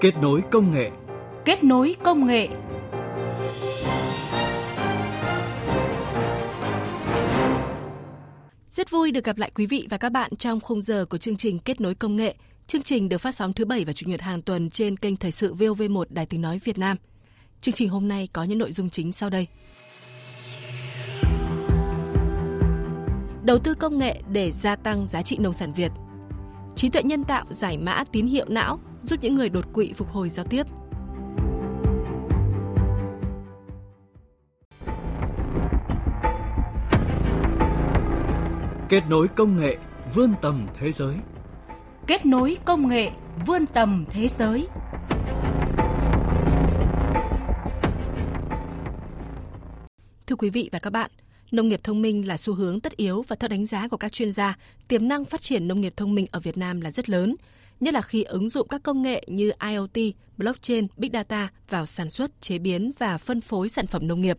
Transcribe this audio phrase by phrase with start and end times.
[0.00, 0.90] Kết nối công nghệ.
[1.44, 2.48] Kết nối công nghệ.
[8.68, 11.36] Rất vui được gặp lại quý vị và các bạn trong khung giờ của chương
[11.36, 12.34] trình Kết nối công nghệ.
[12.66, 15.32] Chương trình được phát sóng thứ bảy và chủ nhật hàng tuần trên kênh Thời
[15.32, 16.96] sự VOV1 Đài Tiếng nói Việt Nam.
[17.60, 19.46] Chương trình hôm nay có những nội dung chính sau đây.
[23.42, 25.92] Đầu tư công nghệ để gia tăng giá trị nông sản Việt.
[26.76, 30.08] Trí tuệ nhân tạo giải mã tín hiệu não giúp những người đột quỵ phục
[30.08, 30.66] hồi giao tiếp.
[38.88, 39.76] Kết nối công nghệ
[40.14, 41.14] vươn tầm thế giới.
[42.06, 43.10] Kết nối công nghệ
[43.46, 44.66] vươn tầm thế giới.
[50.26, 51.10] Thưa quý vị và các bạn,
[51.50, 54.12] nông nghiệp thông minh là xu hướng tất yếu và theo đánh giá của các
[54.12, 54.56] chuyên gia,
[54.88, 57.36] tiềm năng phát triển nông nghiệp thông minh ở Việt Nam là rất lớn
[57.80, 62.10] nhất là khi ứng dụng các công nghệ như IoT, blockchain, big data vào sản
[62.10, 64.38] xuất, chế biến và phân phối sản phẩm nông nghiệp.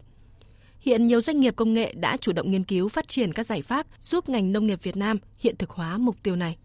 [0.79, 3.61] Hiện nhiều doanh nghiệp công nghệ đã chủ động nghiên cứu phát triển các giải
[3.61, 6.57] pháp giúp ngành nông nghiệp Việt Nam hiện thực hóa mục tiêu này.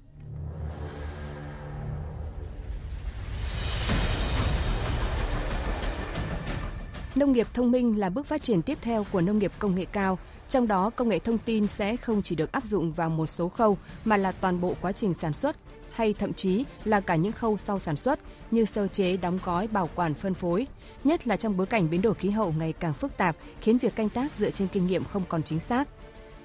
[7.15, 9.85] Nông nghiệp thông minh là bước phát triển tiếp theo của nông nghiệp công nghệ
[9.85, 13.27] cao, trong đó công nghệ thông tin sẽ không chỉ được áp dụng vào một
[13.27, 15.57] số khâu mà là toàn bộ quá trình sản xuất,
[15.97, 19.67] hay thậm chí là cả những khâu sau sản xuất như sơ chế, đóng gói,
[19.67, 20.67] bảo quản, phân phối,
[21.05, 23.97] nhất là trong bối cảnh biến đổi khí hậu ngày càng phức tạp khiến việc
[23.97, 25.89] canh tác dựa trên kinh nghiệm không còn chính xác.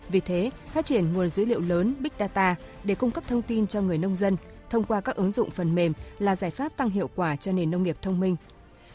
[0.09, 3.67] Vì thế, phát triển nguồn dữ liệu lớn Big Data để cung cấp thông tin
[3.67, 4.37] cho người nông dân
[4.69, 7.71] thông qua các ứng dụng phần mềm là giải pháp tăng hiệu quả cho nền
[7.71, 8.35] nông nghiệp thông minh.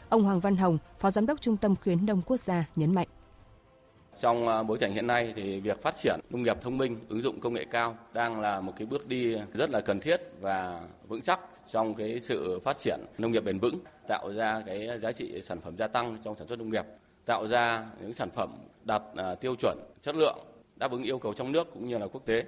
[0.08, 3.08] Ông Hoàng Văn Hồng, Phó Giám đốc Trung tâm Khuyến nông Quốc gia nhấn mạnh.
[4.20, 7.20] Trong ờ, bối cảnh hiện nay thì việc phát triển nông nghiệp thông minh, ứng
[7.20, 10.81] dụng công nghệ cao đang là một cái bước đi rất là cần thiết và
[11.08, 15.12] vững chắc trong cái sự phát triển nông nghiệp bền vững, tạo ra cái giá
[15.12, 16.84] trị sản phẩm gia tăng trong sản xuất nông nghiệp,
[17.25, 18.51] tạo ra những sản phẩm
[18.85, 20.39] đạt ờ, tiêu chuẩn chất lượng
[20.77, 22.45] đáp ứng yêu cầu trong nước cũng như là quốc tế.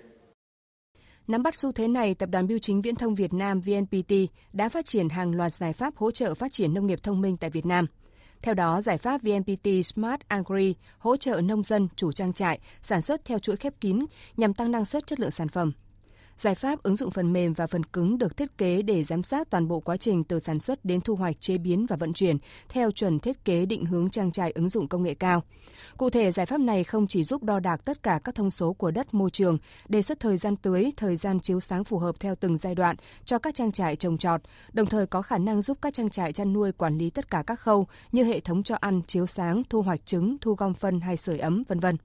[1.27, 4.13] Nắm bắt xu thế này, Tập đoàn Biêu chính Viễn thông Việt Nam VNPT
[4.53, 7.37] đã phát triển hàng loạt giải pháp hỗ trợ phát triển nông nghiệp thông minh
[7.37, 7.87] tại Việt Nam–
[8.43, 13.01] theo đó, giải pháp VNPT Smart Agri hỗ trợ nông dân chủ trang trại sản
[13.01, 14.07] xuất theo chuỗi khép kín
[14.37, 15.73] nhằm tăng năng suất chất lượng sản phẩm.
[16.39, 19.51] Giải pháp ứng dụng phần mềm và phần cứng được thiết kế để giám sát
[19.51, 22.37] toàn bộ quá trình từ sản xuất đến thu hoạch, chế biến và vận chuyển
[22.69, 25.43] theo chuẩn thiết kế định hướng trang trại ứng dụng công nghệ cao.
[25.97, 28.73] Cụ thể, giải pháp này không chỉ giúp đo đạc tất cả các thông số
[28.73, 32.21] của đất môi trường, đề xuất thời gian tưới, thời gian chiếu sáng phù hợp
[32.21, 34.41] theo từng giai đoạn cho các trang trại trồng trọt,
[34.73, 37.43] đồng thời có khả năng giúp các trang trại chăn nuôi quản lý tất cả
[37.47, 41.01] các khâu như hệ thống cho ăn, chiếu sáng, thu hoạch trứng, thu gom phân
[41.01, 41.97] hay sưởi ấm, vân vân.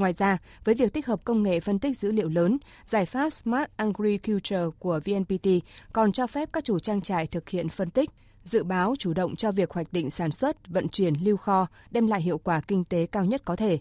[0.00, 3.30] Ngoài ra, với việc tích hợp công nghệ phân tích dữ liệu lớn, giải pháp
[3.30, 5.48] Smart Agriculture của VNPT
[5.92, 8.10] còn cho phép các chủ trang trại thực hiện phân tích,
[8.44, 12.06] dự báo chủ động cho việc hoạch định sản xuất, vận chuyển, lưu kho, đem
[12.06, 13.78] lại hiệu quả kinh tế cao nhất có thể.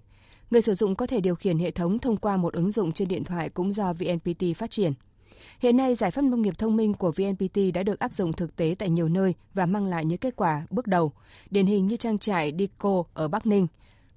[0.52, 3.07] Người sử dụng có thể điều khiển hệ thống thông qua một ứng dụng trên
[3.07, 4.94] điện thoại cũng do VNPT phát triển.
[5.59, 8.56] Hiện nay, giải pháp nông nghiệp thông minh của VNPT đã được áp dụng thực
[8.56, 11.12] tế tại nhiều nơi và mang lại những kết quả bước đầu,
[11.50, 13.68] điển hình như trang trại Dico ở Bắc Ninh.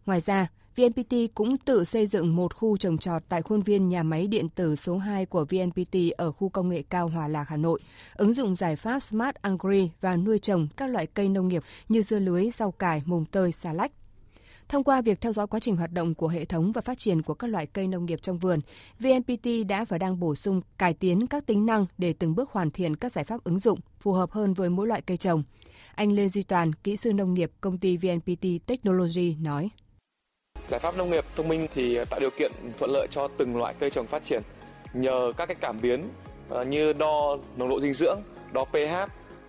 [0.07, 4.03] Ngoài ra, VNPT cũng tự xây dựng một khu trồng trọt tại khuôn viên nhà
[4.03, 7.57] máy điện tử số 2 của VNPT ở khu công nghệ cao Hòa Lạc, Hà
[7.57, 7.81] Nội,
[8.15, 12.03] ứng dụng giải pháp Smart Agri và nuôi trồng các loại cây nông nghiệp như
[12.03, 13.93] dưa lưới, rau cải, mùng tơi, xà lách.
[14.69, 17.23] Thông qua việc theo dõi quá trình hoạt động của hệ thống và phát triển
[17.23, 18.61] của các loại cây nông nghiệp trong vườn,
[19.01, 22.71] VNPT đã và đang bổ sung, cải tiến các tính năng để từng bước hoàn
[22.71, 25.43] thiện các giải pháp ứng dụng phù hợp hơn với mỗi loại cây trồng.
[25.95, 29.71] Anh Lê Duy Toàn, kỹ sư nông nghiệp công ty VNPT Technology nói.
[30.69, 33.57] Giải pháp nông nghiệp thông minh thì ờ, tạo điều kiện thuận lợi cho từng
[33.57, 34.43] loại cây trồng phát triển
[34.93, 36.09] nhờ các cái cảm biến
[36.49, 38.21] ờ, như đo nồng độ dinh dưỡng,
[38.53, 38.95] đo pH,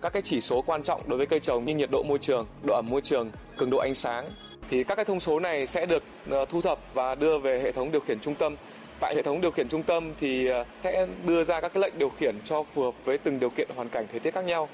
[0.02, 2.46] các cái chỉ số quan trọng đối với cây trồng như nhiệt độ môi trường,
[2.62, 4.30] độ ẩm môi trường, cường độ ánh sáng
[4.70, 7.72] thì các cái thông số này sẽ được ờ, thu thập và đưa về hệ
[7.72, 8.56] thống điều khiển trung tâm.
[9.00, 10.48] Tại hệ thống điều khiển trung tâm thì
[10.84, 13.68] sẽ đưa ra các cái lệnh điều khiển cho phù hợp với từng điều kiện
[13.76, 14.68] hoàn cảnh thời tiết khác nhau.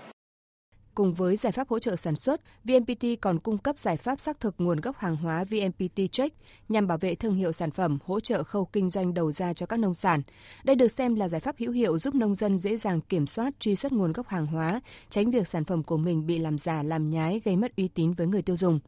[1.00, 4.40] Cùng với giải pháp hỗ trợ sản xuất, VNPT còn cung cấp giải pháp xác
[4.40, 6.36] thực nguồn gốc hàng hóa VNPT Check
[6.68, 9.66] nhằm bảo vệ thương hiệu sản phẩm, hỗ trợ khâu kinh doanh đầu ra cho
[9.66, 10.22] các nông sản.
[10.64, 13.60] Đây được xem là giải pháp hữu hiệu giúp nông dân dễ dàng kiểm soát,
[13.60, 14.80] truy xuất nguồn gốc hàng hóa,
[15.10, 18.12] tránh việc sản phẩm của mình bị làm giả, làm nhái gây mất uy tín
[18.12, 18.80] với người tiêu dùng.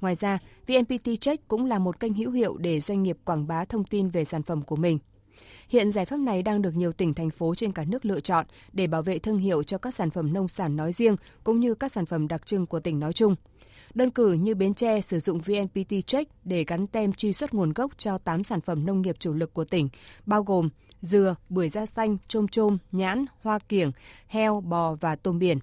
[0.00, 3.64] Ngoài ra, VNPT Check cũng là một kênh hữu hiệu để doanh nghiệp quảng bá
[3.64, 4.98] thông tin về sản phẩm của mình.
[5.68, 8.46] Hiện giải pháp này đang được nhiều tỉnh thành phố trên cả nước lựa chọn
[8.72, 11.74] để bảo vệ thương hiệu cho các sản phẩm nông sản nói riêng cũng như
[11.74, 13.36] các sản phẩm đặc trưng của tỉnh nói chung.
[13.94, 17.72] Đơn cử như Bến Tre sử dụng VNPT Check để gắn tem truy xuất nguồn
[17.72, 19.88] gốc cho 8 sản phẩm nông nghiệp chủ lực của tỉnh,
[20.26, 20.68] bao gồm
[21.00, 23.92] dừa, bưởi da xanh, trôm trôm, nhãn, hoa kiểng,
[24.26, 25.58] heo, bò và tôm biển.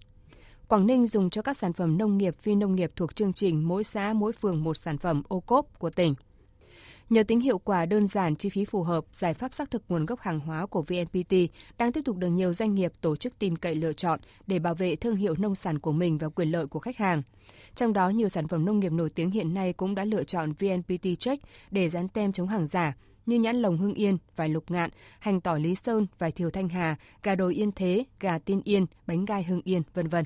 [0.67, 3.67] Quảng Ninh dùng cho các sản phẩm nông nghiệp phi nông nghiệp thuộc chương trình
[3.67, 6.15] mỗi xã mỗi phường một sản phẩm ô cốp của tỉnh.
[7.09, 10.05] Nhờ tính hiệu quả đơn giản, chi phí phù hợp, giải pháp xác thực nguồn
[10.05, 11.33] gốc hàng hóa của VNPT
[11.77, 14.75] đang tiếp tục được nhiều doanh nghiệp tổ chức tin cậy lựa chọn để bảo
[14.75, 17.21] vệ thương hiệu nông sản của mình và quyền lợi của khách hàng.
[17.75, 20.53] Trong đó, nhiều sản phẩm nông nghiệp nổi tiếng hiện nay cũng đã lựa chọn
[20.53, 22.95] VNPT Check để dán tem chống hàng giả
[23.25, 24.89] như nhãn lồng Hưng Yên, vải lục ngạn,
[25.19, 28.85] hành tỏi Lý Sơn, vải thiều Thanh Hà, gà đồi Yên Thế, gà Tiên Yên,
[29.07, 30.25] bánh gai Hưng Yên, vân vân.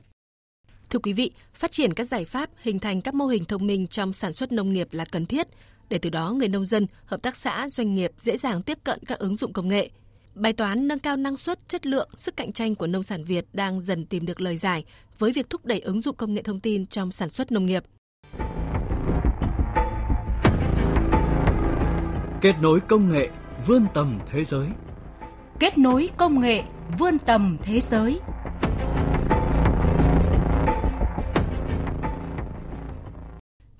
[0.89, 3.87] Thưa quý vị, phát triển các giải pháp hình thành các mô hình thông minh
[3.87, 5.47] trong sản xuất nông nghiệp là cần thiết
[5.89, 8.99] để từ đó người nông dân, hợp tác xã, doanh nghiệp dễ dàng tiếp cận
[9.05, 9.89] các ứng dụng công nghệ.
[10.35, 13.45] Bài toán nâng cao năng suất, chất lượng, sức cạnh tranh của nông sản Việt
[13.53, 14.83] đang dần tìm được lời giải
[15.19, 17.83] với việc thúc đẩy ứng dụng công nghệ thông tin trong sản xuất nông nghiệp.
[22.41, 23.29] Kết nối công nghệ
[23.67, 24.67] vươn tầm thế giới.
[25.59, 26.63] Kết nối công nghệ
[26.99, 28.19] vươn tầm thế giới.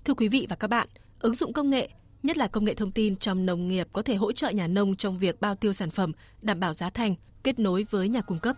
[0.05, 0.87] Thưa quý vị và các bạn,
[1.23, 1.89] ứng dụng công nghệ,
[2.23, 4.95] nhất là công nghệ thông tin trong nông nghiệp có thể hỗ trợ nhà nông
[4.95, 6.11] trong việc bao tiêu sản phẩm,
[6.41, 8.55] đảm bảo giá thành, kết nối với nhà cung cấp.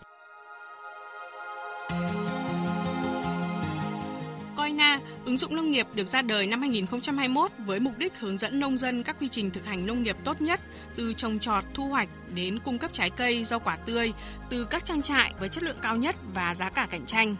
[4.57, 8.59] Coina, ứng dụng nông nghiệp được ra đời năm 2021 với mục đích hướng dẫn
[8.59, 10.61] nông dân các quy trình thực hành nông nghiệp tốt nhất
[10.95, 14.13] từ trồng trọt, thu hoạch đến cung cấp trái cây, rau quả tươi
[14.49, 17.35] từ các trang trại với chất lượng cao nhất và giá cả cạnh tranh.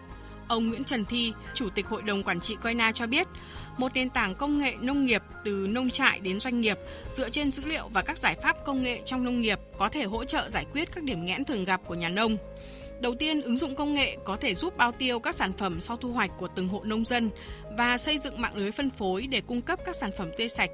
[0.47, 3.27] Ông Nguyễn Trần Thi, Chủ tịch Hội đồng Quản trị Coina cho biết,
[3.77, 6.77] một nền tảng công nghệ nông nghiệp từ nông trại đến doanh nghiệp
[7.13, 10.03] dựa trên dữ liệu và các giải pháp công nghệ trong nông nghiệp có thể
[10.03, 12.37] hỗ trợ giải quyết các điểm nghẽn thường gặp của nhà nông.
[12.99, 15.97] Đầu tiên, ứng dụng công nghệ có thể giúp bao tiêu các sản phẩm sau
[15.97, 17.29] thu hoạch của từng hộ nông dân
[17.77, 20.69] và xây dựng mạng lưới phân phối để cung cấp các sản phẩm tươi sạch.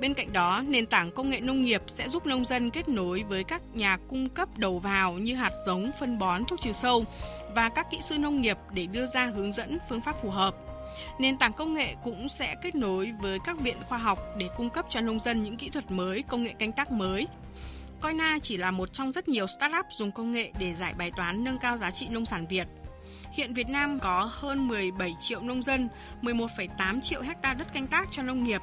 [0.00, 3.22] Bên cạnh đó, nền tảng công nghệ nông nghiệp sẽ giúp nông dân kết nối
[3.28, 7.04] với các nhà cung cấp đầu vào như hạt giống, phân bón, thuốc trừ sâu
[7.54, 10.54] và các kỹ sư nông nghiệp để đưa ra hướng dẫn phương pháp phù hợp.
[11.18, 14.70] Nền tảng công nghệ cũng sẽ kết nối với các viện khoa học để cung
[14.70, 17.26] cấp cho nông dân những kỹ thuật mới, công nghệ canh tác mới.
[18.02, 21.44] Coina chỉ là một trong rất nhiều startup dùng công nghệ để giải bài toán
[21.44, 22.66] nâng cao giá trị nông sản Việt.
[23.32, 25.88] Hiện Việt Nam có hơn 17 triệu nông dân,
[26.22, 28.60] 11,8 triệu hecta đất canh tác cho nông nghiệp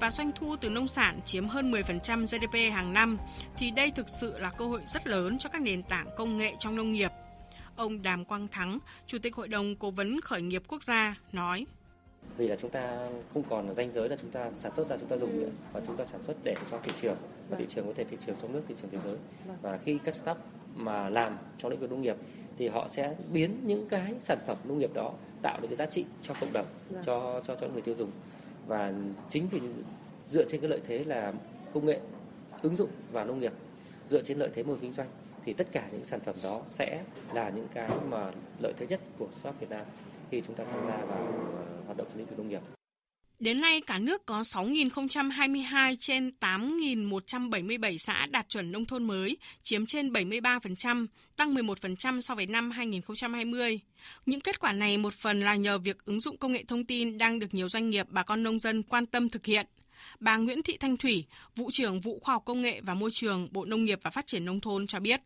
[0.00, 3.18] và doanh thu từ nông sản chiếm hơn 10% GDP hàng năm,
[3.56, 6.54] thì đây thực sự là cơ hội rất lớn cho các nền tảng công nghệ
[6.58, 7.10] trong nông nghiệp.
[7.76, 11.66] Ông Đàm Quang Thắng, Chủ tịch Hội đồng Cố vấn Khởi nghiệp Quốc gia, nói
[12.36, 15.08] vì là chúng ta không còn danh giới là chúng ta sản xuất ra chúng
[15.08, 15.48] ta dùng nữa.
[15.72, 17.16] Và chúng ta sản xuất để cho thị trường
[17.48, 19.16] và thị trường có thể thị trường trong nước thị trường thế giới.
[19.62, 20.36] Và khi các startup
[20.74, 22.16] mà làm trong lĩnh vực nông nghiệp
[22.58, 25.12] thì họ sẽ biến những cái sản phẩm nông nghiệp đó
[25.42, 26.66] tạo được cái giá trị cho cộng đồng
[27.04, 28.10] cho cho cho người tiêu dùng.
[28.66, 28.92] Và
[29.28, 29.60] chính vì
[30.26, 31.32] dựa trên cái lợi thế là
[31.72, 32.00] công nghệ
[32.62, 33.52] ứng dụng vào nông nghiệp
[34.08, 35.08] dựa trên lợi thế môi kinh doanh
[35.44, 38.32] thì tất cả những sản phẩm đó sẽ là những cái mà
[38.62, 39.86] lợi thế nhất của startup Việt Nam
[40.30, 42.60] khi chúng ta tham gia vào ờ, hoạt động trong lĩnh vực nông nghiệp.
[43.38, 49.86] Đến nay, cả nước có 6.022 trên 8.177 xã đạt chuẩn nông thôn mới, chiếm
[49.86, 51.06] trên 73%,
[51.36, 53.80] tăng 11% so với năm 2020.
[54.26, 57.18] Những kết quả này một phần là nhờ việc ứng dụng công nghệ thông tin
[57.18, 59.66] đang được nhiều doanh nghiệp bà con nông dân quan tâm thực hiện.
[60.20, 61.24] Bà Nguyễn Thị Thanh Thủy,
[61.56, 64.26] Vụ trưởng Vụ Khoa học Công nghệ và Môi trường, Bộ Nông nghiệp và Phát
[64.26, 65.20] triển Nông thôn cho biết.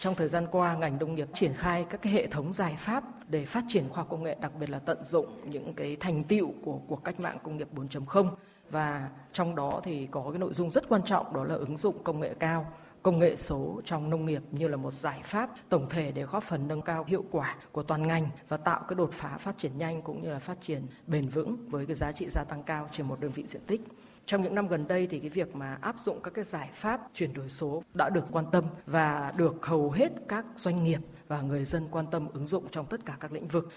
[0.00, 3.04] Trong thời gian qua, ngành nông nghiệp triển khai các cái hệ thống giải pháp
[3.28, 6.24] để phát triển khoa học công nghệ, đặc biệt là tận dụng những cái thành
[6.24, 8.30] tiệu của cuộc cách mạng công nghiệp 4.0
[8.70, 12.04] và trong đó thì có cái nội dung rất quan trọng đó là ứng dụng
[12.04, 12.66] công nghệ cao
[13.02, 16.42] công nghệ số trong nông nghiệp như là một giải pháp tổng thể để góp
[16.42, 19.78] phần nâng cao hiệu quả của toàn ngành và tạo cái đột phá phát triển
[19.78, 22.88] nhanh cũng như là phát triển bền vững với cái giá trị gia tăng cao
[22.92, 23.80] trên một đơn vị diện tích.
[24.28, 27.00] Trong những năm gần đây thì cái việc mà áp dụng các cái giải pháp
[27.14, 31.40] chuyển đổi số đã được quan tâm và được hầu hết các doanh nghiệp và
[31.40, 33.68] người dân quan tâm ứng dụng trong tất cả các lĩnh vực.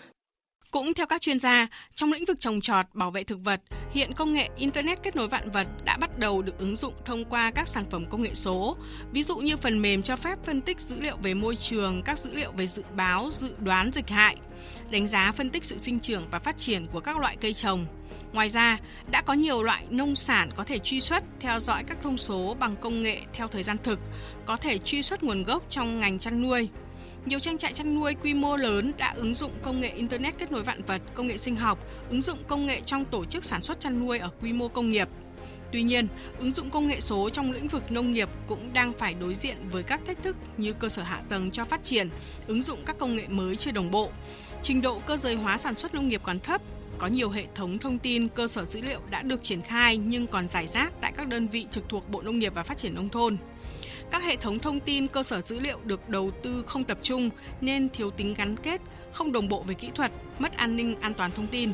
[0.72, 3.62] Cũng theo các chuyên gia, trong lĩnh vực trồng trọt, bảo vệ thực vật,
[3.92, 7.26] hiện công nghệ Internet kết nối vạn vật đã bắt đầu được ứng dụng thông
[7.26, 8.78] qua các sản phẩm công nghệ số.
[9.12, 12.20] Ví dụ như phần mềm cho phép phân tích dữ liệu về môi trường, các
[12.20, 14.36] dữ liệu về dự báo, dự đoán dịch hại,
[14.90, 17.86] đánh giá phân tích sự sinh trưởng và phát triển của các loại cây trồng.
[18.34, 18.78] Ngoài ra,
[19.12, 22.56] đã có nhiều loại nông sản có thể truy xuất, theo dõi các thông số
[22.60, 24.00] bằng công nghệ theo thời gian thực,
[24.46, 26.70] có thể truy xuất nguồn gốc trong ngành chăn nuôi.
[27.26, 30.52] Nhiều trang trại chăn nuôi quy mô lớn đã ứng dụng công nghệ Internet kết
[30.52, 33.62] nối vạn vật, công nghệ sinh học, ứng dụng công nghệ trong tổ chức sản
[33.62, 35.08] xuất chăn nuôi ở quy mô công nghiệp.
[35.72, 36.08] Tuy nhiên,
[36.40, 39.58] ứng dụng công nghệ số trong lĩnh vực nông nghiệp cũng đang phải đối diện
[39.72, 42.10] với các thách thức như cơ sở hạ tầng cho phát triển,
[42.48, 44.10] ứng dụng các công nghệ mới chưa đồng bộ.
[44.64, 46.62] Trình độ cơ giới hóa sản xuất nông nghiệp còn thấp,
[46.98, 50.28] có nhiều hệ thống thông tin, cơ sở dữ liệu đã được triển khai nhưng
[50.28, 52.96] còn giải rác tại các đơn vị trực thuộc Bộ Nông nghiệp và Phát triển
[52.96, 53.38] Nông thôn.
[54.12, 57.30] Các hệ thống thông tin cơ sở dữ liệu được đầu tư không tập trung
[57.62, 61.14] nên thiếu tính gắn kết, không đồng bộ về kỹ thuật, mất an ninh an
[61.14, 61.72] toàn thông tin.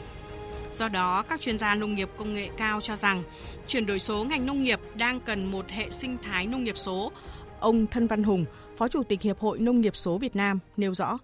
[0.73, 3.23] Do đó, các chuyên gia nông nghiệp công nghệ cao cho rằng
[3.67, 7.11] chuyển đổi số ngành nông nghiệp đang cần một hệ sinh thái nông nghiệp số.
[7.59, 8.45] Ông Thân Văn Hùng,
[8.77, 11.17] Phó Chủ tịch Hiệp hội Nông nghiệp số Việt Nam nêu rõ.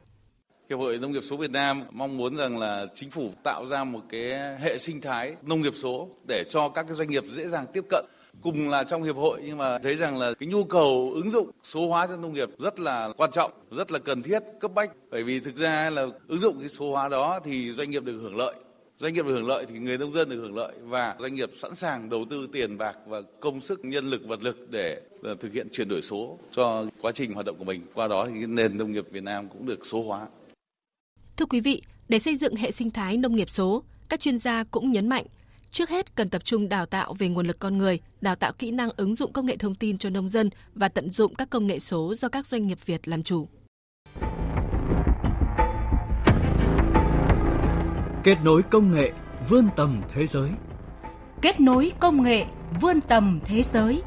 [0.70, 3.84] Hiệp hội Nông nghiệp số Việt Nam mong muốn rằng là chính phủ tạo ra
[3.84, 4.22] một cái
[4.60, 7.84] hệ sinh thái nông nghiệp số để cho các cái doanh nghiệp dễ dàng tiếp
[7.89, 8.05] cận
[8.43, 11.51] cùng là trong hiệp hội nhưng mà thấy rằng là cái nhu cầu ứng dụng
[11.63, 14.91] số hóa trong nông nghiệp rất là quan trọng, rất là cần thiết, cấp bách.
[15.12, 18.19] Bởi vì thực ra là ứng dụng cái số hóa đó thì doanh nghiệp được
[18.21, 18.55] hưởng lợi.
[18.97, 21.50] Doanh nghiệp được hưởng lợi thì người nông dân được hưởng lợi và doanh nghiệp
[21.57, 25.35] sẵn sàng đầu tư tiền bạc và công sức nhân lực vật lực để ờ,
[25.35, 27.81] thực hiện chuyển đổi số cho quá trình hoạt động của mình.
[27.93, 30.27] Qua đó thì nền nông nghiệp Việt Nam cũng được số hóa.
[31.38, 34.63] Thưa quý vị, để xây dựng hệ sinh thái nông nghiệp số, các chuyên gia
[34.63, 35.25] cũng nhấn mạnh
[35.74, 38.72] Trước hết cần tập trung đào tạo về nguồn lực con người, đào tạo kỹ
[38.72, 41.68] năng ứng dụng công nghệ thông tin cho nông dân và tận dụng các công
[41.68, 43.48] nghệ số do các doanh nghiệp Việt làm chủ.
[48.24, 49.12] Kết nối công nghệ
[49.50, 50.50] vươn tầm thế giới.
[51.42, 52.46] Kết nối công nghệ
[52.82, 54.01] vươn tầm thế giới.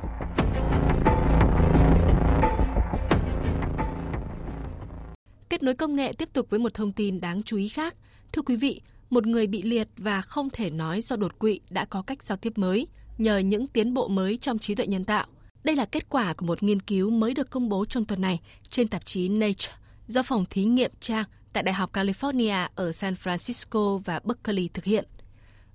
[5.48, 7.96] Kết nối công nghệ tiếp tục với một thông tin đáng chú ý khác.
[8.32, 11.84] Thưa quý vị, một người bị liệt và không thể nói do đột quỵ đã
[11.84, 12.86] có cách giao tiếp mới
[13.18, 15.26] nhờ những tiến bộ mới trong trí tuệ nhân tạo.
[15.64, 18.40] Đây là kết quả của một nghiên cứu mới được công bố trong tuần này
[18.70, 19.72] trên tạp chí Nature
[20.06, 24.84] do phòng thí nghiệm Trang tại Đại học California ở San Francisco và Berkeley thực
[24.84, 25.04] hiện.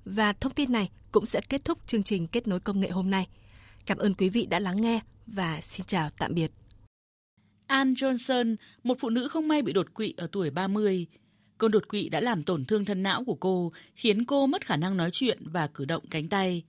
[0.05, 3.09] Và thông tin này cũng sẽ kết thúc chương trình kết nối công nghệ hôm
[3.09, 3.27] nay.
[3.85, 6.51] Cảm ơn quý vị đã lắng nghe và xin chào tạm biệt.
[7.67, 11.07] Ann Johnson, một phụ nữ không may bị đột quỵ ở tuổi 30.
[11.61, 14.75] Cơn đột quỵ đã làm tổn thương thân não của cô, khiến cô mất khả
[14.75, 16.63] năng nói chuyện và cử động cánh tay.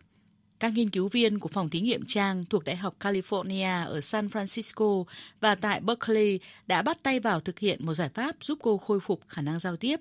[0.60, 4.26] Các nghiên cứu viên của phòng thí nghiệm Trang thuộc Đại học California ở San
[4.26, 5.04] Francisco
[5.40, 9.00] và tại Berkeley đã bắt tay vào thực hiện một giải pháp giúp cô khôi
[9.00, 10.00] phục khả năng giao tiếp.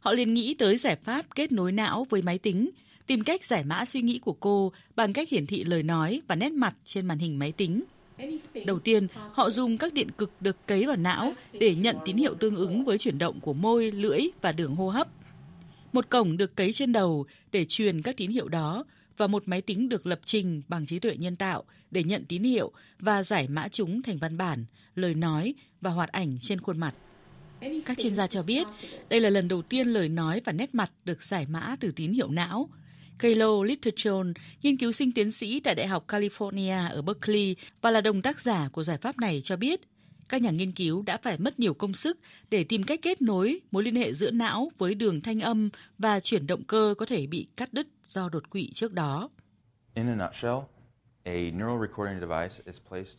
[0.00, 2.70] Họ liền nghĩ tới giải pháp kết nối não với máy tính,
[3.06, 6.34] tìm cách giải mã suy nghĩ của cô bằng cách hiển thị lời nói và
[6.34, 7.82] nét mặt trên màn hình máy tính.
[8.66, 12.34] Đầu tiên, họ dùng các điện cực được cấy vào não để nhận tín hiệu
[12.34, 15.08] tương ứng với chuyển động của môi, lưỡi và đường hô hấp.
[15.92, 18.84] Một cổng được cấy trên đầu để truyền các tín hiệu đó
[19.16, 22.42] và một máy tính được lập trình bằng trí tuệ nhân tạo để nhận tín
[22.42, 26.78] hiệu và giải mã chúng thành văn bản, lời nói và hoạt ảnh trên khuôn
[26.78, 26.94] mặt.
[27.86, 28.66] Các chuyên gia cho biết
[29.08, 32.12] đây là lần đầu tiên lời nói và nét mặt được giải mã từ tín
[32.12, 32.68] hiệu não.
[33.18, 34.32] Kaylo Littlechon,
[34.62, 38.40] nghiên cứu sinh tiến sĩ tại Đại học California ở Berkeley và là đồng tác
[38.40, 39.80] giả của giải pháp này cho biết,
[40.28, 42.18] các nhà nghiên cứu đã phải mất nhiều công sức
[42.50, 45.68] để tìm cách kết nối mối liên hệ giữa não với đường thanh âm
[45.98, 49.30] và chuyển động cơ có thể bị cắt đứt do đột quỵ trước đó.
[49.94, 50.75] In a nutshell,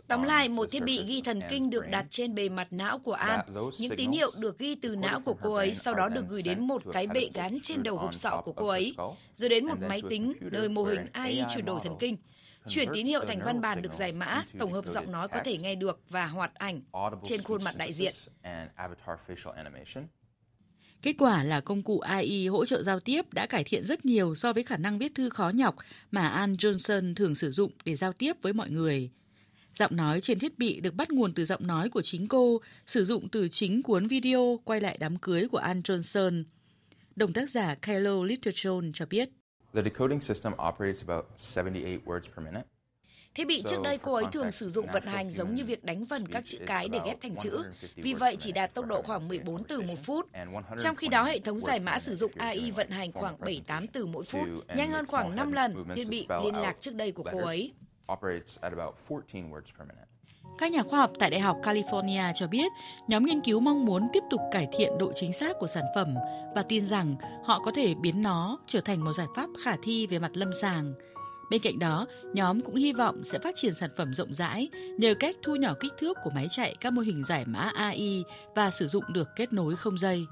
[0.07, 3.13] Tóm lại, một thiết bị ghi thần kinh được đặt trên bề mặt não của
[3.13, 3.39] An.
[3.79, 6.67] Những tín hiệu được ghi từ não của cô ấy sau đó được gửi đến
[6.67, 8.95] một cái bệ gắn trên đầu hộp sọ của cô ấy,
[9.35, 12.17] rồi đến một máy tính nơi mô hình AI chuyển đổi thần kinh.
[12.67, 15.57] Chuyển tín hiệu thành văn bản được giải mã, tổng hợp giọng nói có thể
[15.57, 16.81] nghe được và hoạt ảnh
[17.23, 18.13] trên khuôn mặt đại diện.
[21.01, 24.35] Kết quả là công cụ AI hỗ trợ giao tiếp đã cải thiện rất nhiều
[24.35, 25.75] so với khả năng viết thư khó nhọc
[26.11, 29.09] mà Ann Johnson thường sử dụng để giao tiếp với mọi người.
[29.75, 33.05] Giọng nói trên thiết bị được bắt nguồn từ giọng nói của chính cô, sử
[33.05, 36.43] dụng từ chính cuốn video quay lại đám cưới của Ann Johnson.
[37.15, 39.29] Đồng tác giả Kylo Littlejohn cho biết.
[39.73, 41.25] The decoding system operates about
[41.55, 42.76] 78 words per minute.
[43.37, 46.05] Thiết bị trước đây cô ấy thường sử dụng vận hành giống như việc đánh
[46.05, 47.63] vần các chữ cái để ghép thành chữ,
[47.95, 50.29] vì vậy chỉ đạt tốc độ khoảng 14 từ một phút.
[50.79, 54.05] Trong khi đó, hệ thống giải mã sử dụng AI vận hành khoảng 7-8 từ
[54.05, 54.41] mỗi phút,
[54.75, 57.73] nhanh hơn khoảng 5 lần thiết bị liên lạc trước đây của cô ấy.
[60.57, 62.71] Các nhà khoa học tại Đại học California cho biết
[63.07, 66.15] nhóm nghiên cứu mong muốn tiếp tục cải thiện độ chính xác của sản phẩm
[66.55, 70.07] và tin rằng họ có thể biến nó trở thành một giải pháp khả thi
[70.07, 70.93] về mặt lâm sàng.
[71.49, 75.13] Bên cạnh đó, nhóm cũng hy vọng sẽ phát triển sản phẩm rộng rãi nhờ
[75.19, 78.23] cách thu nhỏ kích thước của máy chạy các mô hình giải mã AI
[78.55, 80.25] và sử dụng được kết nối không dây.